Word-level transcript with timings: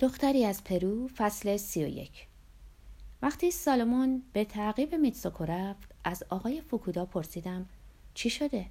دختری 0.00 0.44
از 0.44 0.64
پرو 0.64 1.08
فصل 1.16 1.56
سی 1.56 1.84
و 1.84 1.88
یک 1.88 2.26
وقتی 3.22 3.50
سالمون 3.50 4.22
به 4.32 4.44
تعقیب 4.44 4.94
میتسوکو 4.94 5.44
رفت 5.44 5.94
از 6.04 6.24
آقای 6.28 6.60
فوکودا 6.60 7.04
پرسیدم 7.04 7.66
چی 8.14 8.30
شده؟ 8.30 8.66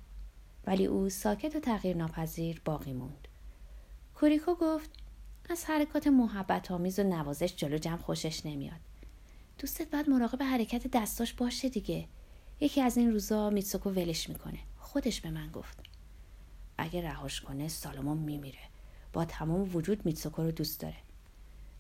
ولی 0.65 0.85
او 0.85 1.09
ساکت 1.09 1.55
و 1.55 1.59
تغییر 1.59 1.97
ناپذیر 1.97 2.61
باقی 2.65 2.93
موند. 2.93 3.27
کوریکو 4.15 4.55
گفت 4.55 4.89
از 5.49 5.65
حرکات 5.65 6.07
محبت 6.07 6.71
آمیز 6.71 6.99
و 6.99 7.03
نوازش 7.03 7.55
جلو 7.55 7.77
جمع 7.77 8.01
خوشش 8.01 8.45
نمیاد. 8.45 8.79
دوستت 9.59 9.91
باید 9.91 10.09
مراقب 10.09 10.43
حرکت 10.43 10.87
دستاش 10.87 11.33
باشه 11.33 11.69
دیگه. 11.69 12.07
یکی 12.59 12.81
از 12.81 12.97
این 12.97 13.11
روزا 13.11 13.49
میتسوکو 13.49 13.89
ولش 13.89 14.29
می‌کنه. 14.29 14.59
خودش 14.77 15.21
به 15.21 15.29
من 15.29 15.51
گفت. 15.51 15.79
اگه 16.77 17.01
رهاش 17.01 17.41
کنه 17.41 17.67
سالمون 17.67 18.17
میمیره. 18.17 18.59
با 19.13 19.25
تمام 19.25 19.75
وجود 19.75 20.05
میتسوکو 20.05 20.43
رو 20.43 20.51
دوست 20.51 20.79
داره. 20.81 20.95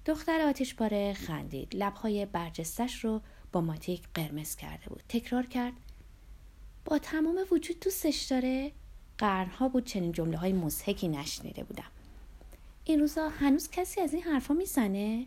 دختر 0.09 0.41
آتیش 0.41 0.75
پاره 0.75 1.13
خندید. 1.13 1.75
لبهای 1.75 2.25
برجستش 2.25 3.05
رو 3.05 3.21
با 3.51 3.61
ماتیک 3.61 4.03
قرمز 4.13 4.55
کرده 4.55 4.89
بود. 4.89 5.03
تکرار 5.09 5.45
کرد 5.45 5.73
با 6.85 6.97
تمام 6.97 7.39
وجود 7.51 7.79
دوستش 7.79 8.23
داره؟ 8.23 8.71
قرنها 9.17 9.69
بود 9.69 9.85
چنین 9.85 10.11
جمله 10.11 10.37
های 10.37 10.53
مزهکی 10.53 11.07
نشنیده 11.07 11.63
بودم. 11.63 11.91
این 12.83 12.99
روزا 12.99 13.29
هنوز 13.29 13.69
کسی 13.71 14.01
از 14.01 14.13
این 14.13 14.23
حرفا 14.23 14.53
می‌زنه؟ 14.53 15.25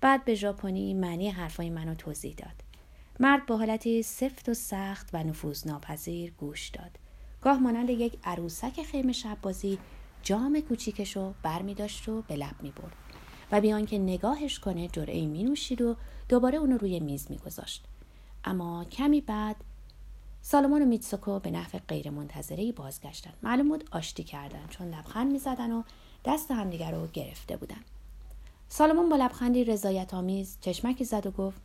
بعد 0.00 0.24
به 0.24 0.34
ژاپنی 0.34 0.94
معنی 0.94 1.30
حرفای 1.30 1.70
منو 1.70 1.94
توضیح 1.94 2.34
داد. 2.34 2.64
مرد 3.20 3.46
با 3.46 3.56
حالتی 3.56 4.02
سفت 4.02 4.48
و 4.48 4.54
سخت 4.54 5.10
و 5.12 5.24
نفوذ 5.24 5.66
ناپذیر 5.66 6.30
گوش 6.30 6.68
داد. 6.68 6.98
گاه 7.40 7.58
مانند 7.58 7.90
یک 7.90 8.18
عروسک 8.24 8.82
خیمه 8.82 9.12
شب 9.12 9.38
بازی 9.42 9.78
جام 10.22 10.60
کوچیکشو 10.60 11.34
بر 11.42 11.62
می 11.62 11.74
داشت 11.74 12.08
و 12.08 12.22
به 12.22 12.36
لب 12.36 12.62
می 12.62 12.70
برد. 12.70 13.03
و 13.54 13.60
بیان 13.60 13.86
که 13.86 13.98
نگاهش 13.98 14.58
کنه 14.58 14.88
جرعه 14.88 15.26
می 15.26 15.44
نوشید 15.44 15.82
و 15.82 15.96
دوباره 16.28 16.58
اونو 16.58 16.78
روی 16.78 17.00
میز 17.00 17.30
می 17.30 17.38
گذاشت. 17.38 17.84
اما 18.44 18.84
کمی 18.84 19.20
بعد 19.20 19.56
سالمون 20.42 20.82
و 20.82 20.84
میتسوکو 20.84 21.38
به 21.38 21.50
نحو 21.50 21.78
منتظری 22.10 22.72
بازگشتن. 22.72 23.32
معلوم 23.42 23.68
بود 23.68 23.88
آشتی 23.92 24.24
کردن 24.24 24.66
چون 24.70 24.94
لبخند 24.94 25.32
می 25.32 25.38
زدن 25.38 25.72
و 25.72 25.82
دست 26.24 26.50
همدیگر 26.50 26.90
رو 26.90 27.06
گرفته 27.06 27.56
بودن. 27.56 27.80
سالمون 28.68 29.08
با 29.08 29.16
لبخندی 29.16 29.64
رضایت 29.64 30.14
آمیز 30.14 30.58
چشمکی 30.60 31.04
زد 31.04 31.26
و 31.26 31.30
گفت 31.30 31.60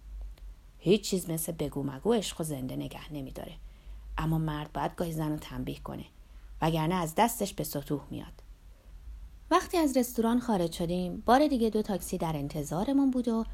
هیچ 0.79 1.01
چیز 1.01 1.29
مثل 1.29 1.51
بگو 1.51 1.83
مگو 1.83 2.13
عشق 2.13 2.41
و 2.41 2.43
زنده 2.43 2.75
نگه 2.75 3.13
نمیداره. 3.13 3.53
اما 4.17 4.37
مرد 4.37 4.73
باید 4.73 4.95
گاهی 4.95 5.11
زن 5.11 5.31
رو 5.31 5.37
تنبیه 5.37 5.79
کنه 5.79 6.05
وگرنه 6.61 6.95
از 6.95 7.15
دستش 7.15 7.53
به 7.53 7.63
سطوح 7.63 8.01
میاد. 8.11 8.48
وقتی 9.51 9.77
از 9.77 9.97
رستوران 9.97 10.39
خارج 10.39 10.71
شدیم 10.71 11.23
بار 11.25 11.47
دیگه 11.47 11.69
دو 11.69 11.81
تاکسی 11.81 12.17
در 12.17 12.35
انتظارمون 12.35 13.11
بود 13.11 13.27
و 13.27 13.45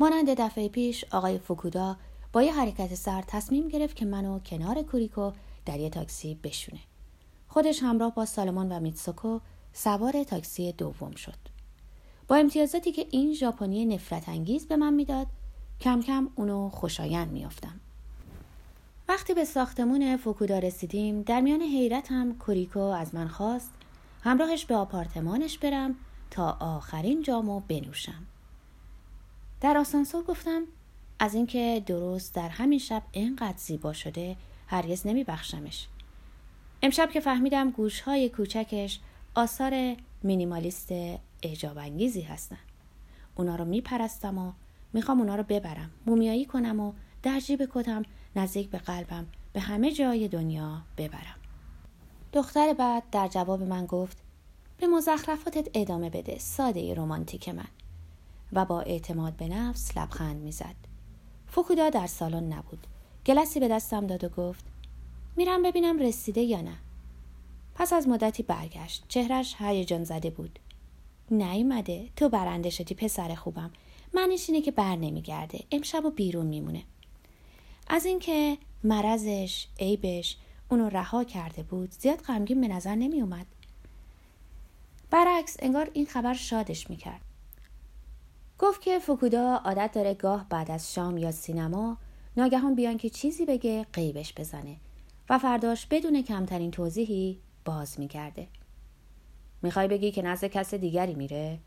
مانند 0.00 0.34
دفعه 0.40 0.68
پیش 0.68 1.04
آقای 1.12 1.38
فوکودا 1.38 1.96
با 2.32 2.42
یه 2.42 2.54
حرکت 2.54 2.94
سر 2.94 3.24
تصمیم 3.26 3.68
گرفت 3.68 3.96
که 3.96 4.04
منو 4.04 4.38
کنار 4.38 4.82
کوریکو 4.82 5.32
در 5.66 5.80
یه 5.80 5.90
تاکسی 5.90 6.34
بشونه. 6.34 6.80
خودش 7.48 7.82
همراه 7.82 8.14
با 8.14 8.24
سالمون 8.24 8.72
و 8.72 8.80
میتسوکو 8.80 9.40
سوار 9.72 10.24
تاکسی 10.24 10.72
دوم 10.72 11.14
شد. 11.14 11.38
با 12.28 12.36
امتیازاتی 12.36 12.92
که 12.92 13.06
این 13.10 13.34
ژاپنی 13.34 13.86
نفرت 13.86 14.28
انگیز 14.28 14.66
به 14.66 14.76
من 14.76 14.94
می‌داد 14.94 15.26
کم 15.80 16.02
کم 16.02 16.28
اونو 16.34 16.68
خوشایند 16.68 17.32
میافتم. 17.32 17.80
وقتی 19.08 19.34
به 19.34 19.44
ساختمون 19.44 20.16
فوکودا 20.16 20.58
رسیدیم 20.58 21.22
در 21.22 21.40
میان 21.40 21.62
حیرت 21.62 22.12
هم 22.12 22.38
کوریکو 22.38 22.78
از 22.78 23.14
من 23.14 23.28
خواست 23.28 23.70
همراهش 24.22 24.64
به 24.64 24.74
آپارتمانش 24.74 25.58
برم 25.58 25.94
تا 26.30 26.56
آخرین 26.60 27.22
جامو 27.22 27.60
بنوشم. 27.60 28.26
در 29.60 29.78
آسانسور 29.78 30.24
گفتم 30.24 30.62
از 31.18 31.34
اینکه 31.34 31.82
درست 31.86 32.34
در 32.34 32.48
همین 32.48 32.78
شب 32.78 33.02
اینقدر 33.12 33.56
زیبا 33.56 33.92
شده 33.92 34.36
هرگز 34.66 35.06
نمیبخشمش. 35.06 35.88
امشب 36.82 37.10
که 37.10 37.20
فهمیدم 37.20 37.70
گوشهای 37.70 38.28
کوچکش 38.28 39.00
آثار 39.34 39.96
مینیمالیست 40.22 40.92
اعجاب 41.42 41.78
انگیزی 41.78 42.20
هستن. 42.20 42.58
اونا 43.36 43.56
رو 43.56 43.64
میپرستم 43.64 44.38
و 44.38 44.52
می‌خوام 44.92 45.20
اونا 45.20 45.36
رو 45.36 45.42
ببرم 45.42 45.90
مومیایی 46.06 46.44
کنم 46.44 46.80
و 46.80 46.92
در 47.22 47.40
جیب 47.40 47.68
کتم 47.74 48.02
نزدیک 48.36 48.70
به 48.70 48.78
قلبم 48.78 49.26
به 49.52 49.60
همه 49.60 49.92
جای 49.92 50.28
دنیا 50.28 50.82
ببرم. 50.98 51.37
دختر 52.32 52.72
بعد 52.72 53.02
در 53.12 53.28
جواب 53.28 53.62
من 53.62 53.86
گفت 53.86 54.16
به 54.78 54.86
مزخرفاتت 54.86 55.68
ادامه 55.74 56.10
بده 56.10 56.38
ساده 56.38 56.94
رومانتیک 56.94 57.48
من. 57.48 57.68
و 58.52 58.64
با 58.64 58.80
اعتماد 58.80 59.36
به 59.36 59.48
نفس 59.48 59.96
لبخند 59.96 60.42
می‌زد. 60.42 60.74
فوکودا 61.46 61.90
در 61.90 62.06
سالن 62.06 62.52
نبود. 62.52 62.86
گلسی 63.26 63.60
به 63.60 63.68
دستم 63.68 64.06
داد 64.06 64.24
و 64.24 64.28
گفت 64.28 64.64
میرم 65.36 65.62
ببینم 65.62 65.98
رسیده 65.98 66.40
یا 66.40 66.60
نه. 66.60 66.76
پس 67.74 67.92
از 67.92 68.08
مدتی 68.08 68.42
برگشت. 68.42 69.04
چهرش 69.08 69.54
هیجان 69.58 70.04
زده 70.04 70.30
بود. 70.30 70.58
نیومده. 71.30 72.08
تو 72.16 72.28
برنده 72.28 72.70
شدی 72.70 72.94
پسر 72.94 73.34
خوبم. 73.34 73.70
منش 74.14 74.50
اینه 74.50 74.62
که 74.62 74.70
بر 74.70 74.96
نمیگرده. 74.96 75.64
امشب 75.72 76.04
و 76.04 76.10
بیرون 76.10 76.46
میمونه. 76.46 76.82
از 77.88 78.06
اینکه 78.06 78.58
مرضش 78.84 79.66
عیبش 79.80 80.36
اونو 80.68 80.88
رها 80.88 81.24
کرده 81.24 81.62
بود 81.62 81.90
زیاد 81.90 82.18
غمگین 82.18 82.60
به 82.60 82.68
نظر 82.68 82.94
نمی 82.94 83.20
اومد. 83.20 83.46
برعکس 85.10 85.56
انگار 85.58 85.90
این 85.92 86.06
خبر 86.06 86.34
شادش 86.34 86.90
می‌کرد. 86.90 87.20
گفت 88.58 88.80
که 88.80 88.98
فوکودا 88.98 89.56
عادت 89.64 89.92
داره 89.92 90.14
گاه 90.14 90.46
بعد 90.48 90.70
از 90.70 90.94
شام 90.94 91.18
یا 91.18 91.32
سینما 91.32 91.98
ناگهان 92.36 92.74
بیان 92.74 92.96
که 92.96 93.10
چیزی 93.10 93.46
بگه 93.46 93.86
قیبش 93.92 94.34
بزنه 94.36 94.76
و 95.30 95.38
فرداش 95.38 95.86
بدون 95.86 96.22
کمترین 96.22 96.70
توضیحی 96.70 97.40
باز 97.64 98.00
می‌کرده. 98.00 98.48
می‌خوای 99.62 99.88
بگی 99.88 100.10
که 100.10 100.22
نزد 100.22 100.46
کس 100.46 100.74
دیگری 100.74 101.14
میره 101.14 101.58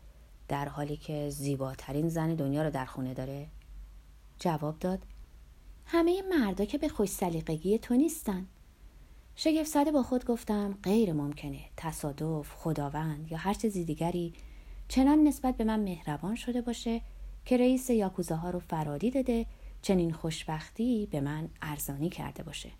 در 0.48 0.68
حالی 0.68 0.96
که 0.96 1.30
زیباترین 1.30 2.08
زن 2.08 2.34
دنیا 2.34 2.62
رو 2.62 2.70
در 2.70 2.84
خونه 2.84 3.14
داره؟ 3.14 3.46
جواب 4.38 4.78
داد 4.78 4.98
همه 5.86 6.22
مردا 6.22 6.64
که 6.64 6.78
به 6.78 6.88
خوش 6.88 7.08
سلیقگی 7.08 7.78
تو 7.78 7.94
نیستن. 7.94 8.46
شگفت 9.36 9.70
زده 9.70 9.92
با 9.92 10.02
خود 10.02 10.24
گفتم 10.24 10.78
غیر 10.82 11.12
ممکنه. 11.12 11.60
تصادف 11.76 12.54
خداوند 12.54 13.32
یا 13.32 13.38
هر 13.38 13.54
چیزی 13.54 13.84
دیگری 13.84 14.32
چنان 14.88 15.24
نسبت 15.24 15.56
به 15.56 15.64
من 15.64 15.80
مهربان 15.80 16.34
شده 16.34 16.60
باشه 16.60 17.00
که 17.44 17.56
رئیس 17.56 17.90
یاکوزاها 17.90 18.50
رو 18.50 18.58
فرادی 18.58 19.10
داده 19.10 19.46
چنین 19.82 20.12
خوشبختی 20.12 21.08
به 21.10 21.20
من 21.20 21.48
ارزانی 21.62 22.08
کرده 22.08 22.42
باشه. 22.42 22.70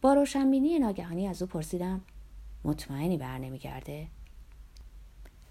با 0.00 0.14
روشنبینی 0.14 0.78
ناگهانی 0.78 1.28
از 1.28 1.42
او 1.42 1.48
پرسیدم 1.48 2.00
مطمئنی 2.64 3.16
بر 3.16 3.38
نمیگرده؟ 3.38 4.06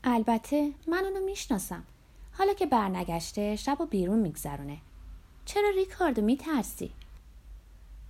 البته 0.04 0.72
من 0.88 1.06
اونو 1.06 1.26
می‌شناسم. 1.26 1.84
حالا 2.32 2.54
که 2.54 2.66
برنگشته 2.66 3.56
شب 3.56 3.82
و 3.82 3.86
بیرون 3.86 4.20
میگذرونه. 4.20 4.78
چرا 5.46 5.70
ریکاردو 5.76 6.22
میترسی؟ 6.22 6.92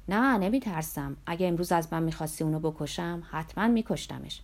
نه 0.09 0.37
نمی 0.37 0.59
ترسم 0.59 1.17
اگه 1.25 1.47
امروز 1.47 1.71
از 1.71 1.93
من 1.93 2.03
می‌خواستی 2.03 2.43
اونو 2.43 2.59
بکشم 2.59 3.23
حتما 3.31 3.67
میکشتمش. 3.67 4.41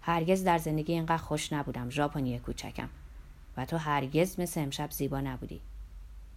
هرگز 0.00 0.44
در 0.44 0.58
زندگی 0.58 0.92
اینقدر 0.92 1.16
خوش 1.16 1.52
نبودم 1.52 1.90
ژاپنی 1.90 2.38
کوچکم. 2.38 2.88
و 3.56 3.64
تو 3.64 3.76
هرگز 3.76 4.40
مثل 4.40 4.60
امشب 4.60 4.90
زیبا 4.90 5.20
نبودی. 5.20 5.60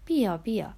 بیا 0.06 0.38
بیا. 0.38 0.73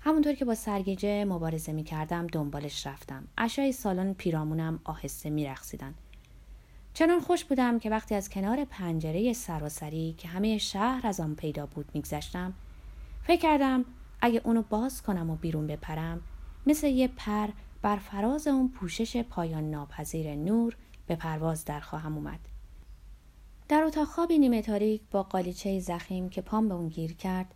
همونطور 0.00 0.34
که 0.34 0.44
با 0.44 0.54
سرگیجه 0.54 1.24
مبارزه 1.24 1.72
می‌کردم 1.72 2.26
دنبالش 2.26 2.86
رفتم. 2.86 3.24
اشای 3.38 3.72
سالن 3.72 4.12
پیرامونم 4.12 4.80
آهسته 4.84 5.30
میرقصیدن. 5.30 5.94
چنان 6.94 7.20
خوش 7.20 7.44
بودم 7.44 7.78
که 7.78 7.90
وقتی 7.90 8.14
از 8.14 8.30
کنار 8.30 8.64
پنجره 8.64 9.32
سراسری 9.32 10.14
که 10.18 10.28
همه 10.28 10.58
شهر 10.58 11.06
از 11.06 11.20
آن 11.20 11.34
پیدا 11.34 11.66
بود 11.66 11.90
میگذشتم 11.94 12.52
فکر 13.22 13.40
کردم 13.40 13.84
اگه 14.20 14.40
اونو 14.44 14.62
باز 14.62 15.02
کنم 15.02 15.30
و 15.30 15.36
بیرون 15.36 15.66
بپرم 15.66 16.20
مثل 16.68 16.86
یه 16.86 17.08
پر 17.08 17.48
بر 17.82 17.96
فراز 17.96 18.46
اون 18.46 18.68
پوشش 18.68 19.16
پایان 19.16 19.70
ناپذیر 19.70 20.34
نور 20.34 20.76
به 21.06 21.16
پرواز 21.16 21.64
در 21.64 21.80
خواهم 21.80 22.14
اومد. 22.14 22.40
در 23.68 23.82
اتاق 23.82 24.08
خوابی 24.08 24.38
نیمه 24.38 24.62
تاریک 24.62 25.02
با 25.10 25.22
قالیچه 25.22 25.80
زخیم 25.80 26.28
که 26.28 26.40
پام 26.40 26.68
به 26.68 26.74
اون 26.74 26.88
گیر 26.88 27.12
کرد 27.12 27.54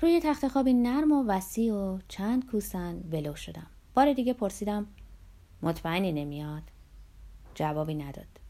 روی 0.00 0.20
تخت 0.20 0.48
خوابی 0.48 0.74
نرم 0.74 1.12
و 1.12 1.24
وسیع 1.26 1.74
و 1.74 1.98
چند 2.08 2.46
کوسن 2.46 3.00
ولو 3.12 3.34
شدم. 3.34 3.66
بار 3.94 4.12
دیگه 4.12 4.32
پرسیدم 4.32 4.86
مطمئنی 5.62 6.12
نمیاد؟ 6.12 6.62
جوابی 7.54 7.94
نداد. 7.94 8.40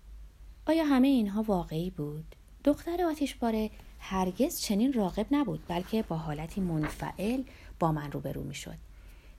آیا 0.66 0.84
همه 0.84 1.08
اینها 1.08 1.42
واقعی 1.42 1.90
بود؟ 1.90 2.34
دختر 2.64 3.02
آتیش 3.02 3.34
باره 3.34 3.70
هرگز 3.98 4.60
چنین 4.60 4.92
راقب 4.92 5.26
نبود 5.30 5.62
بلکه 5.68 6.02
با 6.02 6.16
حالتی 6.16 6.60
منفعل 6.60 7.42
با 7.78 7.92
من 7.92 8.12
روبرو 8.12 8.42
می 8.42 8.54
شد. 8.54 8.91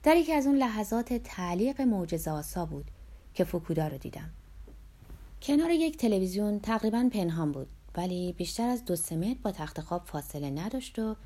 در 0.04 0.16
یکی 0.16 0.32
از 0.32 0.46
اون 0.46 0.56
لحظات 0.56 1.12
تعلیق 1.12 1.80
معجزه 1.80 2.30
آسا 2.30 2.66
بود 2.66 2.84
که 3.34 3.44
فوکودا 3.44 3.88
رو 3.88 3.98
دیدم. 3.98 4.30
کنار 5.42 5.70
یک 5.70 5.96
تلویزیون 5.96 6.60
تقریبا 6.60 7.10
پنهان 7.12 7.52
بود 7.52 7.66
ولی 7.96 8.32
بیشتر 8.32 8.68
از 8.68 8.84
دو 8.84 8.96
سه 8.96 9.36
با 9.42 9.52
تخت 9.52 9.80
خواب 9.80 10.04
فاصله 10.04 10.50
نداشت 10.50 10.98
و 10.98 11.16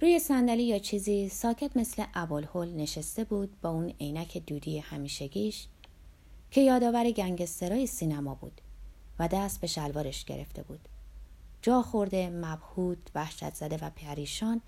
روی 0.00 0.18
صندلی 0.18 0.62
یا 0.62 0.78
چیزی 0.78 1.28
ساکت 1.28 1.76
مثل 1.76 2.04
ابوالهول 2.14 2.68
نشسته 2.68 3.24
بود 3.24 3.60
با 3.60 3.70
اون 3.70 3.92
عینک 4.00 4.42
دودی 4.46 4.78
همیشگیش 4.78 5.66
که 6.50 6.60
یادآور 6.60 7.10
گنگسترای 7.10 7.86
سینما 7.86 8.34
بود 8.34 8.60
و 9.18 9.28
دست 9.28 9.60
به 9.60 9.66
شلوارش 9.66 10.24
گرفته 10.24 10.62
بود. 10.62 10.80
جا 11.62 11.82
خورده 11.82 12.30
مبهود 12.30 13.10
وحشت 13.14 13.54
زده 13.54 13.76
و 13.76 13.90
پریشان 13.90 14.60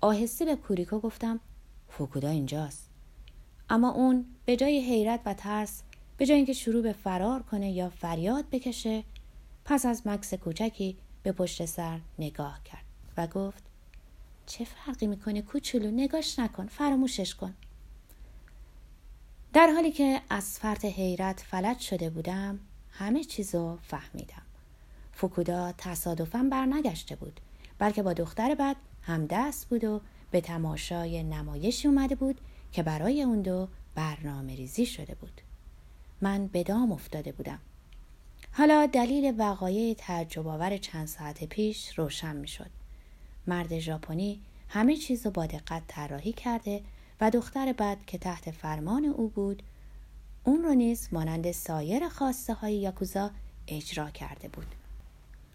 آهسته 0.00 0.44
به 0.44 0.56
کوریکو 0.56 0.98
گفتم 0.98 1.40
فوکودا 1.98 2.28
اینجاست. 2.28 2.90
اما 3.70 3.90
اون 3.90 4.26
به 4.44 4.56
جای 4.56 4.80
حیرت 4.80 5.20
و 5.26 5.34
ترس 5.34 5.82
به 6.16 6.26
جای 6.26 6.36
اینکه 6.36 6.52
شروع 6.52 6.82
به 6.82 6.92
فرار 6.92 7.42
کنه 7.42 7.72
یا 7.72 7.88
فریاد 7.88 8.44
بکشه 8.52 9.04
پس 9.64 9.86
از 9.86 10.06
مکس 10.06 10.34
کوچکی 10.34 10.96
به 11.22 11.32
پشت 11.32 11.64
سر 11.64 12.00
نگاه 12.18 12.60
کرد 12.64 12.84
و 13.16 13.26
گفت 13.26 13.62
چه 14.46 14.64
فرقی 14.64 15.06
می‌کنه 15.06 15.42
کوچولو؟ 15.42 15.90
نگاش 15.90 16.38
نکن 16.38 16.66
فراموشش 16.66 17.34
کن. 17.34 17.54
در 19.52 19.70
حالی 19.74 19.92
که 19.92 20.20
از 20.30 20.58
فرط 20.58 20.84
حیرت 20.84 21.40
فلج 21.40 21.78
شده 21.78 22.10
بودم 22.10 22.58
همه 22.90 23.24
چیزو 23.24 23.78
فهمیدم. 23.82 24.42
فوکودا 25.12 25.72
تصادفا 25.78 26.48
برنگشته 26.50 27.16
بود 27.16 27.40
بلکه 27.78 28.02
با 28.02 28.12
دختر 28.12 28.54
بعد 28.54 28.76
همدست 29.02 29.68
بود 29.68 29.84
و 29.84 30.00
به 30.32 30.40
تماشای 30.40 31.22
نمایشی 31.22 31.88
اومده 31.88 32.14
بود 32.14 32.40
که 32.72 32.82
برای 32.82 33.22
اون 33.22 33.42
دو 33.42 33.68
برنامه 33.94 34.54
ریزی 34.56 34.86
شده 34.86 35.14
بود 35.14 35.40
من 36.20 36.46
به 36.46 36.62
دام 36.62 36.92
افتاده 36.92 37.32
بودم 37.32 37.58
حالا 38.52 38.86
دلیل 38.86 39.34
وقایع 39.38 39.94
تعجب 39.94 40.48
آور 40.48 40.76
چند 40.76 41.06
ساعت 41.06 41.44
پیش 41.44 41.98
روشن 41.98 42.36
می 42.36 42.48
شد. 42.48 42.70
مرد 43.46 43.78
ژاپنی 43.78 44.40
همه 44.68 44.96
چیز 44.96 45.26
رو 45.26 45.32
با 45.32 45.46
دقت 45.46 45.82
طراحی 45.88 46.32
کرده 46.32 46.82
و 47.20 47.30
دختر 47.30 47.72
بعد 47.72 48.06
که 48.06 48.18
تحت 48.18 48.50
فرمان 48.50 49.04
او 49.04 49.28
بود 49.28 49.62
اون 50.44 50.62
رو 50.62 50.74
نیز 50.74 51.08
مانند 51.12 51.52
سایر 51.52 52.08
خواسته 52.08 52.54
های 52.54 52.74
یاکوزا 52.74 53.30
اجرا 53.68 54.10
کرده 54.10 54.48
بود. 54.48 54.66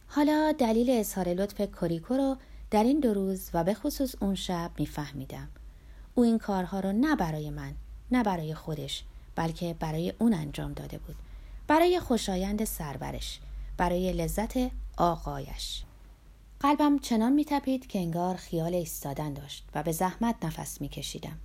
حالا 0.07 0.51
دلیل 0.51 0.89
اظهار 0.89 1.29
لطف 1.29 1.61
کوریکو 1.61 2.13
رو 2.13 2.37
در 2.71 2.83
این 2.83 2.99
دو 2.99 3.13
روز 3.13 3.49
و 3.53 3.63
به 3.63 3.73
خصوص 3.73 4.15
اون 4.19 4.35
شب 4.35 4.71
میفهمیدم. 4.79 5.47
او 6.15 6.23
این 6.23 6.37
کارها 6.37 6.79
رو 6.79 6.91
نه 6.91 7.15
برای 7.15 7.49
من 7.49 7.73
نه 8.11 8.23
برای 8.23 8.53
خودش 8.53 9.03
بلکه 9.35 9.75
برای 9.79 10.13
اون 10.19 10.33
انجام 10.33 10.73
داده 10.73 10.97
بود. 10.97 11.15
برای 11.67 11.99
خوشایند 11.99 12.63
سرورش 12.63 13.39
برای 13.77 14.13
لذت 14.13 14.71
آقایش 14.97 15.83
قلبم 16.59 16.99
چنان 16.99 17.33
میتپید 17.33 17.87
که 17.87 17.99
انگار 17.99 18.35
خیال 18.35 18.73
ایستادن 18.73 19.33
داشت 19.33 19.65
و 19.75 19.83
به 19.83 19.91
زحمت 19.91 20.45
نفس 20.45 20.81
میکشیدم 20.81 21.37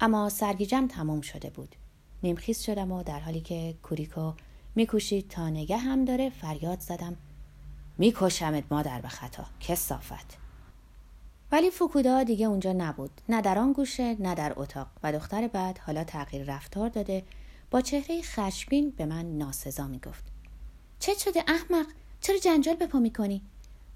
اما 0.00 0.28
سرگیجم 0.28 0.86
تمام 0.86 1.20
شده 1.20 1.50
بود 1.50 1.76
نیمخیز 2.22 2.60
شدم 2.62 2.92
و 2.92 3.02
در 3.02 3.20
حالی 3.20 3.40
که 3.40 3.74
کوریکو 3.82 4.32
میکوشید 4.74 5.28
تا 5.28 5.48
نگه 5.48 5.76
هم 5.76 6.04
داره 6.04 6.30
فریاد 6.30 6.80
زدم 6.80 7.16
میکشمت 7.98 8.64
مادر 8.70 9.00
به 9.00 9.08
خطا. 9.08 9.44
کسافت. 9.60 10.38
ولی 11.52 11.70
فوکودا 11.70 12.22
دیگه 12.22 12.46
اونجا 12.46 12.72
نبود. 12.72 13.20
نه 13.28 13.42
در 13.42 13.58
آن 13.58 13.72
گوشه 13.72 14.16
نه 14.20 14.34
در 14.34 14.52
اتاق. 14.56 14.86
و 15.02 15.12
دختر 15.12 15.48
بعد 15.48 15.78
حالا 15.78 16.04
تغییر 16.04 16.54
رفتار 16.54 16.88
داده. 16.88 17.24
با 17.70 17.80
چهره 17.80 18.22
خشبین 18.22 18.90
به 18.90 19.06
من 19.06 19.38
ناسزا 19.38 19.86
می‌گفت. 19.86 20.24
چه 20.98 21.14
شده 21.14 21.44
احمق؟ 21.48 21.86
چرا 22.20 22.38
جنجال 22.38 22.76
به 22.76 22.86
پا 22.86 22.98
می‌کنی؟ 22.98 23.42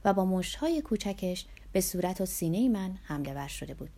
و 0.05 0.13
با 0.13 0.25
مشتهای 0.25 0.83
کوچکش 0.83 1.47
به 1.73 1.81
صورت 1.81 2.21
و 2.21 2.27
سینه 2.27 2.69
من 2.69 2.99
حمله 3.05 3.35
ور 3.35 3.49
شده 3.49 3.75
بود. 3.75 3.91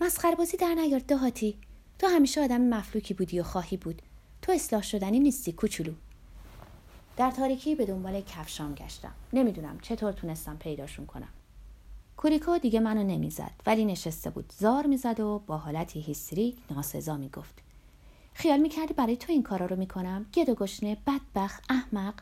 مسخره 0.00 0.34
بازی 0.34 0.56
در 0.56 0.74
نیار 0.74 1.00
دهاتی. 1.00 1.58
تو 1.98 2.06
همیشه 2.06 2.40
آدم 2.40 2.60
مفلوکی 2.60 3.14
بودی 3.14 3.40
و 3.40 3.42
خواهی 3.42 3.76
بود. 3.76 4.02
تو 4.42 4.52
اصلاح 4.52 4.82
شدنی 4.82 5.20
نیستی 5.20 5.52
کوچولو. 5.52 5.92
در 7.16 7.30
تاریکی 7.30 7.74
به 7.74 7.86
دنبال 7.86 8.20
کفشام 8.20 8.74
گشتم. 8.74 9.12
نمی‌دونم 9.32 9.78
چطور 9.80 10.12
تونستم 10.12 10.56
پیداشون 10.56 11.06
کنم. 11.06 11.28
کوریکو 12.16 12.58
دیگه 12.58 12.80
منو 12.80 13.02
نمی‌زد 13.02 13.50
ولی 13.66 13.84
نشسته 13.84 14.30
بود. 14.30 14.52
زار 14.58 14.86
می‌زد 14.86 15.20
و 15.20 15.42
با 15.46 15.58
حالتی 15.58 16.00
هیستریک 16.00 16.56
ناسزا 16.70 17.16
می‌گفت. 17.16 17.54
خیال 18.34 18.60
می‌کردی 18.60 18.94
برای 18.94 19.16
تو 19.16 19.32
این 19.32 19.42
کارا 19.42 19.66
رو 19.66 19.76
می‌کنم؟ 19.76 20.26
گد 20.34 20.48
و 20.48 20.54
گشنه 20.54 20.96
بدبخ 21.06 21.60
احمق. 21.70 22.14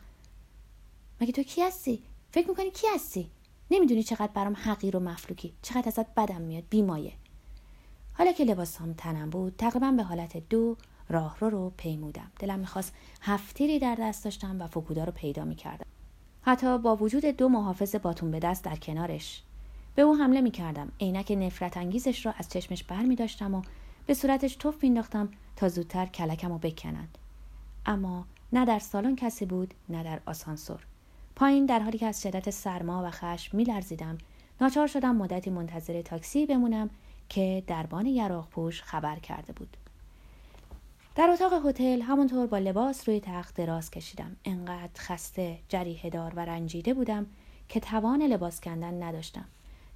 مگه 1.21 1.31
تو 1.31 1.43
کی 1.43 1.61
هستی؟ 1.61 2.03
فکر 2.31 2.47
می‌کنی 2.47 2.71
کی 2.71 2.87
هستی؟ 2.95 3.29
نمی‌دونی 3.71 4.03
چقدر 4.03 4.31
برام 4.33 4.55
حقیر 4.55 4.97
و 4.97 4.99
مفلوکی. 4.99 5.53
چقدر 5.61 5.87
ازت 5.87 6.15
بدم 6.15 6.41
میاد 6.41 6.63
بیمایه. 6.69 7.13
حالا 8.13 8.31
که 8.31 8.43
لباسام 8.43 8.93
تنم 8.93 9.29
بود 9.29 9.55
تقریبا 9.57 9.91
به 9.91 10.03
حالت 10.03 10.49
دو 10.49 10.77
راه 11.09 11.37
رو 11.39 11.73
پیمودم. 11.77 12.31
دلم 12.39 12.59
می‌خواست 12.59 12.93
هفتیری 13.21 13.79
در 13.79 13.95
دست 13.99 14.23
داشتم 14.23 14.61
و 14.61 14.67
فکودا 14.67 15.03
رو 15.03 15.11
پیدا 15.11 15.45
می‌کردم. 15.45 15.85
حتی 16.41 16.77
با 16.77 16.95
وجود 16.95 17.25
دو 17.25 17.49
محافظ 17.49 17.95
باتون 17.95 18.31
به 18.31 18.39
دست 18.39 18.63
در 18.63 18.75
کنارش. 18.75 19.43
به 19.95 20.01
او 20.01 20.15
حمله 20.15 20.41
می‌کردم. 20.41 20.91
عینک 20.99 21.31
نفرت 21.31 21.77
انگیزش 21.77 22.25
را 22.25 22.33
از 22.37 22.49
چشمش 22.49 22.83
بر 22.83 23.01
می 23.01 23.15
و 23.41 23.61
به 24.05 24.13
صورتش 24.13 24.55
توف 24.55 24.83
مینداختم 24.83 25.29
تا 25.55 25.69
زودتر 25.69 26.05
کلکم 26.05 26.51
رو 26.51 26.57
بکنند. 26.57 27.17
اما 27.85 28.25
نه 28.53 28.65
در 28.65 28.79
سالن 28.79 29.15
کسی 29.15 29.45
بود 29.45 29.73
نه 29.89 30.03
در 30.03 30.19
آسانسور. 30.25 30.85
پایین 31.35 31.65
در 31.65 31.79
حالی 31.79 31.97
که 31.97 32.05
از 32.05 32.21
شدت 32.21 32.49
سرما 32.49 33.03
و 33.05 33.11
خشم 33.11 33.57
میلرزیدم 33.57 34.17
ناچار 34.61 34.87
شدم 34.87 35.15
مدتی 35.15 35.49
منتظر 35.49 36.01
تاکسی 36.01 36.45
بمونم 36.45 36.89
که 37.29 37.63
دربان 37.67 38.05
یراق 38.05 38.47
پوش 38.49 38.81
خبر 38.81 39.19
کرده 39.19 39.53
بود. 39.53 39.77
در 41.15 41.29
اتاق 41.29 41.65
هتل 41.67 42.01
همونطور 42.01 42.47
با 42.47 42.57
لباس 42.57 43.09
روی 43.09 43.19
تخت 43.19 43.55
دراز 43.55 43.91
کشیدم. 43.91 44.35
انقدر 44.45 44.91
خسته 44.97 45.59
جریه 45.69 46.09
دار 46.09 46.33
و 46.35 46.39
رنجیده 46.39 46.93
بودم 46.93 47.25
که 47.69 47.79
توان 47.79 48.21
لباس 48.21 48.61
کندن 48.61 49.03
نداشتم. 49.03 49.45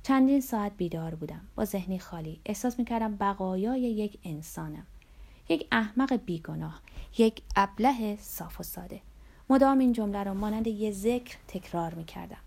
چندین 0.04 0.42
ساعت 0.42 0.71
بیدار 0.77 1.16
بودم. 1.16 1.42
با 1.56 1.66
ذهنی 1.66 2.00
خالی 2.00 2.39
احساس 2.45 2.80
می‌کردم 2.80 3.16
بقایای 3.16 3.81
یک 3.81 4.19
انسانم. 4.24 4.86
یک 5.50 5.68
احمق 5.71 6.13
بیگناه 6.13 6.81
یک 7.18 7.42
ابله 7.56 8.18
صاف 8.22 8.60
و 8.60 8.63
ساده. 8.63 9.01
مدام 9.50 9.80
این 9.80 9.94
جمله 9.94 10.24
را 10.24 10.33
مانند 10.33 10.68
یه 10.68 10.92
ذکر 10.92 11.38
تکرار 11.48 11.94
می‌کردم. 11.94 12.42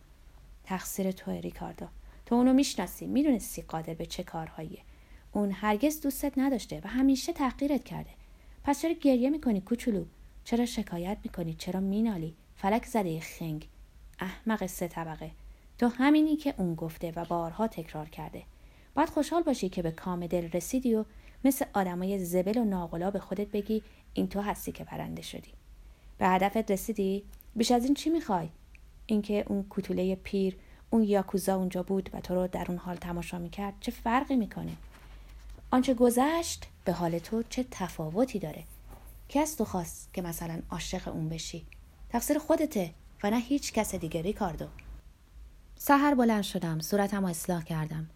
تقصیر 0.64 1.10
تو 1.10 1.30
ریکاردو. 1.30 1.86
تو 2.26 2.34
اونو 2.34 2.52
می‌شناسی 2.52 3.06
می‌دونستی 3.06 3.62
قادر 3.62 3.94
به 3.94 4.06
چه 4.06 4.22
کارهاییه. 4.22 4.80
اون 5.32 5.50
هرگز 5.50 6.00
دوستت 6.00 6.32
نداشته 6.36 6.80
و 6.84 6.88
همیشه 6.88 7.32
تحقیرت 7.32 7.84
کرده. 7.84 8.10
پس 8.64 8.82
چرا 8.82 8.92
گریه 8.92 9.30
می‌کنی 9.30 9.60
کوچولو؟ 9.60 10.04
چرا 10.44 10.66
شکایت 10.66 11.18
می‌کنی؟ 11.24 11.54
چرا 11.54 11.80
مینالی؟ 11.80 12.34
فلک 12.56 12.84
زده 12.84 13.20
خنگ. 13.20 13.68
احمق 14.20 14.66
سه 14.66 14.88
طبقه. 14.88 15.30
تو 15.78 15.88
همینی 15.88 16.36
که 16.36 16.54
اون 16.58 16.74
گفته 16.74 17.12
و 17.16 17.24
بارها 17.24 17.66
تکرار 17.66 18.08
کرده. 18.08 18.42
باید 18.94 19.08
خوشحال 19.08 19.42
باشی 19.42 19.68
که 19.68 19.82
به 19.82 19.90
کام 19.90 20.26
دل 20.26 20.50
رسیدی 20.50 20.94
و 20.94 21.04
مثل 21.44 21.64
آدمای 21.72 22.24
زبل 22.24 22.58
و 22.58 22.64
ناقلا 22.64 23.10
به 23.10 23.18
خودت 23.18 23.46
بگی 23.46 23.82
این 24.14 24.28
تو 24.28 24.40
هستی 24.40 24.72
که 24.72 24.84
برنده 24.84 25.22
شدی. 25.22 25.52
به 26.18 26.28
هدفت 26.28 26.70
رسیدی؟ 26.70 27.22
بیش 27.56 27.70
از 27.70 27.84
این 27.84 27.94
چی 27.94 28.10
می‌خوای؟ 28.10 28.48
اینکه 29.06 29.44
اون 29.48 29.62
کوتوله 29.62 30.14
پیر 30.14 30.56
اون 30.90 31.02
یاکوزا 31.02 31.56
اونجا 31.56 31.82
بود 31.82 32.10
و 32.12 32.20
تو 32.20 32.34
رو 32.34 32.46
در 32.46 32.64
اون 32.68 32.78
حال 32.78 32.96
تماشا 32.96 33.38
می‌کرد 33.38 33.74
چه 33.80 33.92
فرقی 33.92 34.36
می‌کنه؟ 34.36 34.72
آنچه 35.72 35.94
گذشت 35.94 36.66
به 36.84 36.92
حال 36.92 37.18
تو 37.18 37.42
چه 37.42 37.66
تفاوتی 37.70 38.38
داره؟ 38.38 38.64
کی 39.28 39.38
از 39.38 39.56
تو 39.56 39.64
خواست 39.64 40.14
که 40.14 40.22
مثلا 40.22 40.60
عاشق 40.70 41.08
اون 41.08 41.28
بشی؟ 41.28 41.66
تقصیر 42.08 42.38
خودته 42.38 42.94
و 43.22 43.30
نه 43.30 43.36
هیچ 43.36 43.72
کس 43.72 43.94
دیگه 43.94 44.22
ریکاردو. 44.22 44.66
سحر 45.76 46.14
بلند 46.14 46.42
شدم 46.42 46.80
صورتم 46.80 47.20
رو 47.20 47.26
اصلاح 47.26 47.62
کردم. 47.64 48.10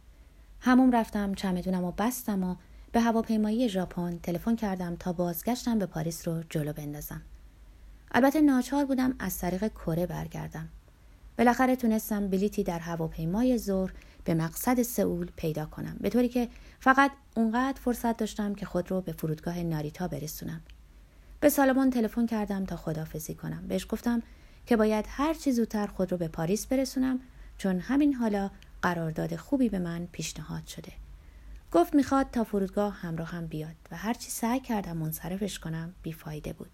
هموم 0.60 0.92
رفتم 0.92 1.34
چمدونم 1.34 1.84
و 1.84 1.92
بستم 1.92 2.44
و 2.44 2.56
به 2.92 3.00
هواپیمایی 3.00 3.68
ژاپن 3.68 4.18
تلفن 4.18 4.56
کردم 4.56 4.96
تا 4.96 5.12
بازگشتم 5.12 5.78
به 5.78 5.86
پاریس 5.86 6.28
رو 6.28 6.42
جلو 6.50 6.72
بندازم. 6.72 7.22
البته 8.10 8.40
ناچار 8.40 8.84
بودم 8.84 9.14
از 9.18 9.38
طریق 9.38 9.68
کره 9.68 10.06
برگردم. 10.06 10.68
بالاخره 11.38 11.76
تونستم 11.76 12.28
بلیتی 12.28 12.62
در 12.62 12.78
هواپیمای 12.78 13.58
ظهر 13.58 13.92
به 14.24 14.34
مقصد 14.34 14.82
سئول 14.82 15.30
پیدا 15.36 15.66
کنم 15.66 15.96
به 16.00 16.10
طوری 16.10 16.28
که 16.28 16.48
فقط 16.80 17.10
اونقدر 17.36 17.80
فرصت 17.80 18.16
داشتم 18.16 18.54
که 18.54 18.66
خود 18.66 18.90
رو 18.90 19.00
به 19.00 19.12
فرودگاه 19.12 19.62
ناریتا 19.62 20.08
برسونم. 20.08 20.60
به 21.40 21.48
سالمون 21.48 21.90
تلفن 21.90 22.26
کردم 22.26 22.64
تا 22.64 22.76
خدافزی 22.76 23.34
کنم. 23.34 23.68
بهش 23.68 23.86
گفتم 23.90 24.22
که 24.66 24.76
باید 24.76 25.04
هر 25.08 25.34
چی 25.34 25.52
زودتر 25.52 25.86
خود 25.86 26.12
رو 26.12 26.18
به 26.18 26.28
پاریس 26.28 26.66
برسونم 26.66 27.20
چون 27.58 27.78
همین 27.78 28.14
حالا 28.14 28.50
قرارداد 28.82 29.36
خوبی 29.36 29.68
به 29.68 29.78
من 29.78 30.08
پیشنهاد 30.12 30.66
شده. 30.66 30.92
گفت 31.72 31.94
می‌خواد 31.94 32.30
تا 32.30 32.44
فرودگاه 32.44 32.94
همراه 32.94 33.28
هم 33.28 33.46
بیاد 33.46 33.74
و 33.90 33.96
هرچی 33.96 34.30
سعی 34.30 34.60
کردم 34.60 34.96
منصرفش 34.96 35.58
کنم 35.58 35.94
بیفایده 36.02 36.52
بود. 36.52 36.70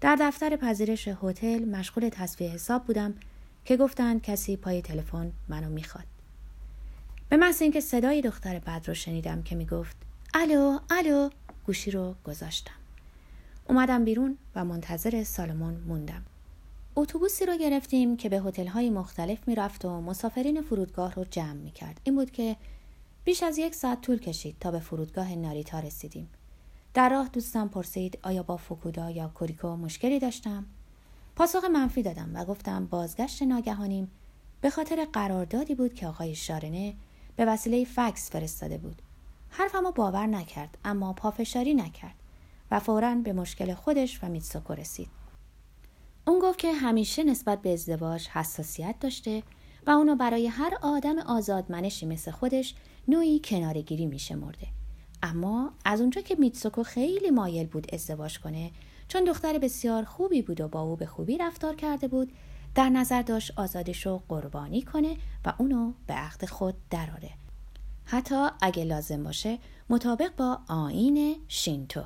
در 0.00 0.16
دفتر 0.20 0.56
پذیرش 0.56 1.08
هتل 1.22 1.64
مشغول 1.64 2.08
تصفیه 2.08 2.50
حساب 2.50 2.84
بودم 2.84 3.14
که 3.64 3.76
گفتند 3.76 4.22
کسی 4.22 4.56
پای 4.56 4.82
تلفن 4.82 5.32
منو 5.48 5.68
می‌خواد. 5.68 6.04
به 7.28 7.36
محض 7.36 7.62
اینکه 7.62 7.80
صدای 7.80 8.20
دختر 8.20 8.58
بعد 8.58 8.88
رو 8.88 8.94
شنیدم 8.94 9.42
که 9.42 9.56
می‌گفت 9.56 9.96
الو 10.34 10.78
الو. 10.90 11.30
گوشی 11.66 11.90
رو 11.90 12.14
گذاشتم. 12.24 12.74
اومدم 13.68 14.04
بیرون 14.04 14.38
و 14.54 14.64
منتظر 14.64 15.24
سالمون 15.24 15.74
موندم. 15.74 16.22
اتوبوسی 16.96 17.46
رو 17.46 17.56
گرفتیم 17.56 18.16
که 18.16 18.28
به 18.28 18.40
هتل‌های 18.40 18.90
مختلف 18.90 19.48
می‌رفت 19.48 19.84
و 19.84 20.00
مسافرین 20.00 20.62
فرودگاه 20.62 21.14
رو 21.14 21.24
جمع 21.24 21.52
می‌کرد. 21.52 22.00
این 22.04 22.14
بود 22.14 22.30
که 22.30 22.56
بیش 23.24 23.42
از 23.42 23.58
یک 23.58 23.74
ساعت 23.74 24.00
طول 24.00 24.18
کشید 24.18 24.56
تا 24.60 24.70
به 24.70 24.80
فرودگاه 24.80 25.34
ناریتا 25.34 25.78
رسیدیم. 25.80 26.28
در 26.94 27.08
راه 27.08 27.28
دوستم 27.28 27.68
پرسید 27.68 28.18
آیا 28.22 28.42
با 28.42 28.56
فوکودا 28.56 29.10
یا 29.10 29.28
کوریکو 29.28 29.76
مشکلی 29.76 30.18
داشتم؟ 30.18 30.64
پاسخ 31.36 31.64
منفی 31.64 32.02
دادم 32.02 32.30
و 32.34 32.44
گفتم 32.44 32.86
بازگشت 32.86 33.42
ناگهانیم. 33.42 34.10
به 34.60 34.70
خاطر 34.70 35.06
قراردادی 35.12 35.74
بود 35.74 35.94
که 35.94 36.06
آقای 36.06 36.34
شارنه 36.34 36.94
به 37.36 37.44
وسیله 37.44 37.84
فکس 37.84 38.30
فرستاده 38.30 38.78
بود. 38.78 39.02
حرفمو 39.48 39.92
باور 39.92 40.26
نکرد 40.26 40.78
اما 40.84 41.12
پافشاری 41.12 41.74
نکرد 41.74 42.14
و 42.70 42.80
فورا 42.80 43.14
به 43.14 43.32
مشکل 43.32 43.74
خودش 43.74 44.24
و 44.24 44.28
میتسوکو 44.28 44.74
رسید. 44.74 45.08
اون 46.26 46.38
گفت 46.38 46.58
که 46.58 46.72
همیشه 46.72 47.24
نسبت 47.24 47.62
به 47.62 47.72
ازدواج 47.72 48.28
حساسیت 48.28 48.94
داشته 49.00 49.42
و 49.86 49.90
اونو 49.90 50.16
برای 50.16 50.46
هر 50.46 50.78
آدم 50.82 51.18
آزادمنشی 51.18 52.06
مثل 52.06 52.30
خودش 52.30 52.74
نوعی 53.08 53.40
کنارگیری 53.44 54.06
میشه 54.06 54.34
مرده. 54.34 54.66
اما 55.22 55.72
از 55.84 56.00
اونجا 56.00 56.20
که 56.20 56.34
میتسوکو 56.38 56.82
خیلی 56.82 57.30
مایل 57.30 57.66
بود 57.66 57.94
ازدواج 57.94 58.38
کنه 58.38 58.70
چون 59.08 59.24
دختر 59.24 59.58
بسیار 59.58 60.04
خوبی 60.04 60.42
بود 60.42 60.60
و 60.60 60.68
با 60.68 60.80
او 60.80 60.96
به 60.96 61.06
خوبی 61.06 61.38
رفتار 61.38 61.74
کرده 61.74 62.08
بود 62.08 62.32
در 62.74 62.88
نظر 62.88 63.22
داشت 63.22 63.52
آزادش 63.56 64.06
رو 64.06 64.22
قربانی 64.28 64.82
کنه 64.82 65.16
و 65.44 65.52
اونو 65.58 65.92
به 66.06 66.14
عقد 66.14 66.44
خود 66.46 66.74
دراره 66.90 67.30
حتی 68.04 68.46
اگه 68.60 68.84
لازم 68.84 69.22
باشه 69.22 69.58
مطابق 69.90 70.36
با 70.36 70.58
آین 70.68 71.36
شینتو. 71.48 72.02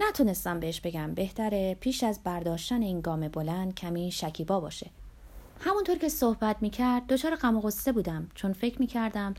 نتونستم 0.00 0.60
بهش 0.60 0.80
بگم 0.80 1.14
بهتره 1.14 1.74
پیش 1.74 2.04
از 2.04 2.20
برداشتن 2.24 2.82
این 2.82 3.00
گام 3.00 3.28
بلند 3.28 3.74
کمی 3.74 4.10
شکیبا 4.10 4.60
باشه. 4.60 4.90
همونطور 5.60 5.98
که 5.98 6.08
صحبت 6.08 6.56
می‌کرد 6.60 7.06
دچار 7.06 7.36
غم 7.36 7.56
و 7.56 7.60
غصه 7.60 7.92
بودم 7.92 8.28
چون 8.34 8.52
فکر 8.52 8.80
می‌کردم 8.80 9.34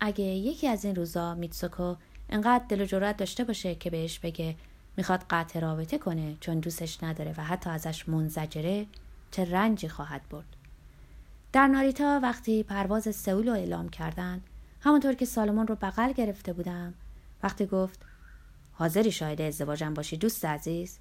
اگه 0.00 0.24
یکی 0.24 0.68
از 0.68 0.84
این 0.84 0.94
روزا 0.94 1.34
میتسوکو 1.34 1.94
انقدر 2.30 2.64
دل 2.68 2.80
و 2.80 2.84
جرأت 2.84 3.16
داشته 3.16 3.44
باشه 3.44 3.74
که 3.74 3.90
بهش 3.90 4.18
بگه 4.18 4.56
می‌خواد 4.96 5.24
قطع 5.30 5.60
رابطه 5.60 5.98
کنه 5.98 6.36
چون 6.40 6.60
دوستش 6.60 7.02
نداره 7.02 7.34
و 7.36 7.44
حتی 7.44 7.70
ازش 7.70 8.08
منزجره 8.08 8.86
چه 9.30 9.44
رنجی 9.44 9.88
خواهد 9.88 10.28
برد. 10.28 10.56
در 11.52 11.66
ناریتا 11.66 12.20
وقتی 12.22 12.62
پرواز 12.62 13.16
سئول 13.16 13.46
رو 13.48 13.52
اعلام 13.52 13.88
کردن 13.88 14.40
همونطور 14.80 15.14
که 15.14 15.24
سالمون 15.24 15.66
رو 15.66 15.74
بغل 15.74 16.12
گرفته 16.12 16.52
بودم 16.52 16.94
وقتی 17.42 17.66
گفت 17.66 18.00
حاضری 18.72 19.12
شاهد 19.12 19.40
ازدواجم 19.40 19.94
باشی 19.94 20.16
دوست 20.16 20.44
عزیز؟ 20.44 20.98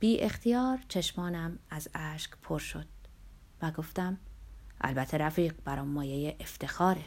بی 0.00 0.20
اختیار 0.20 0.78
چشمانم 0.88 1.58
از 1.70 1.88
اشک 1.94 2.30
پر 2.42 2.58
شد 2.58 2.86
و 3.62 3.70
گفتم 3.70 4.18
البته 4.80 5.18
رفیق 5.18 5.54
برام 5.64 5.88
مایه 5.88 6.36
افتخاره. 6.40 7.04